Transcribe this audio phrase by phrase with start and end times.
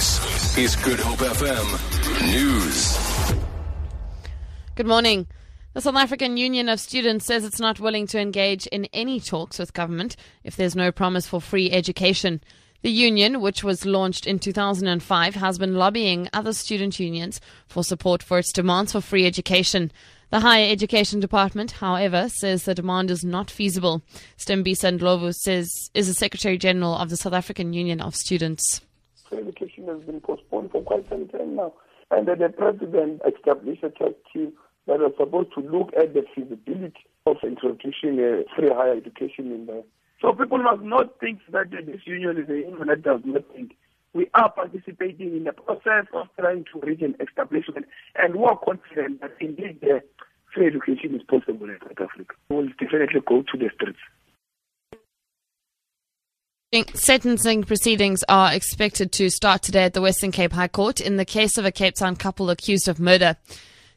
[0.00, 2.96] This is Good Hope FM News.
[4.74, 5.26] Good morning.
[5.74, 9.58] The South African Union of Students says it's not willing to engage in any talks
[9.58, 12.40] with government if there's no promise for free education.
[12.80, 17.38] The union, which was launched in 2005, has been lobbying other student unions
[17.68, 19.92] for support for its demands for free education.
[20.30, 24.00] The Higher Education Department, however, says the demand is not feasible.
[24.38, 28.80] Stembisa Ndlovu says is the Secretary General of the South African Union of Students.
[29.80, 31.72] Education has been postponed for quite some time now.
[32.10, 34.52] And the president established a task team
[34.86, 39.66] that was supposed to look at the feasibility of introducing a free higher education in
[39.66, 39.82] there.
[40.20, 43.76] So people must not think that this union is a union that does not think.
[44.12, 47.86] We are participating in the process of trying to reach an establishment,
[48.16, 50.02] and we are confident that indeed the
[50.52, 52.34] free education is possible in South Africa.
[52.48, 54.00] We will definitely go to the streets.
[56.94, 61.24] Sentencing proceedings are expected to start today at the Western Cape High Court in the
[61.24, 63.36] case of a Cape Town couple accused of murder.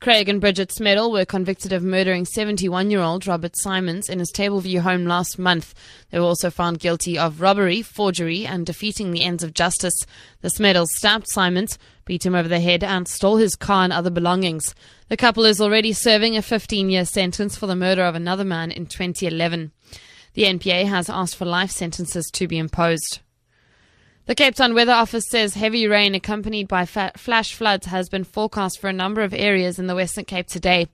[0.00, 4.30] Craig and Bridget Smedel were convicted of murdering 71 year old Robert Simons in his
[4.30, 5.74] Tableview home last month.
[6.10, 10.04] They were also found guilty of robbery, forgery, and defeating the ends of justice.
[10.42, 14.10] The Smedels stabbed Simons, beat him over the head, and stole his car and other
[14.10, 14.74] belongings.
[15.08, 18.70] The couple is already serving a 15 year sentence for the murder of another man
[18.70, 19.72] in 2011.
[20.38, 23.18] The NPA has asked for life sentences to be imposed.
[24.26, 28.22] The Cape Town Weather Office says heavy rain accompanied by fa- flash floods has been
[28.22, 30.86] forecast for a number of areas in the Western Cape today.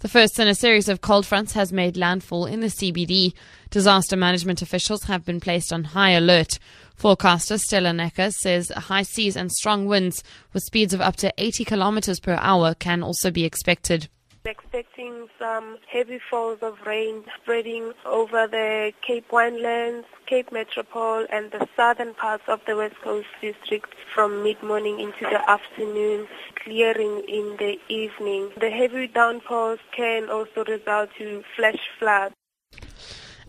[0.00, 3.32] The first in a series of cold fronts has made landfall in the CBD.
[3.70, 6.58] Disaster management officials have been placed on high alert.
[6.96, 11.64] Forecaster Stella Necker says high seas and strong winds with speeds of up to 80
[11.64, 14.08] kilometers per hour can also be expected
[14.44, 21.66] expecting some heavy falls of rain spreading over the Cape Winelands, Cape Metropole and the
[21.76, 27.78] southern parts of the West Coast district from mid-morning into the afternoon, clearing in the
[27.88, 28.50] evening.
[28.58, 32.34] The heavy downpours can also result to flash floods.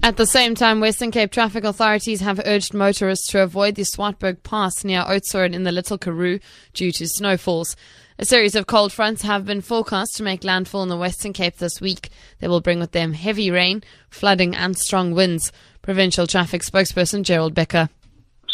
[0.04, 4.42] At the same time, Western Cape traffic authorities have urged motorists to avoid the Swartberg
[4.42, 6.40] Pass near Oudtshoorn in the Little Karoo
[6.74, 7.76] due to snowfalls.
[8.18, 11.58] A series of cold fronts have been forecast to make landfall in the Western Cape
[11.58, 12.10] this week.
[12.40, 15.52] They will bring with them heavy rain, flooding, and strong winds.
[15.84, 17.90] Provincial traffic spokesperson Gerald Becker.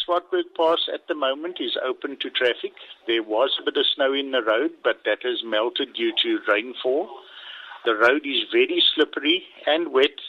[0.06, 2.74] Swartberg Pass at the moment is open to traffic.
[3.08, 6.40] There was a bit of snow in the road, but that has melted due to
[6.46, 7.10] rainfall.
[7.86, 10.20] The road is very slippery and wet,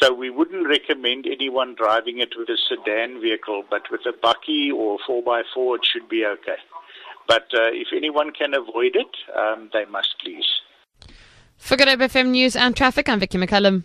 [0.00, 4.72] so we wouldn't recommend anyone driving it with a sedan vehicle, but with a bakkie
[4.72, 6.56] or 4x4 it should be okay.
[7.26, 10.46] But uh, if anyone can avoid it, um, they must please.
[11.56, 13.84] For Good FM News and Traffic, I'm Vicky McCullum.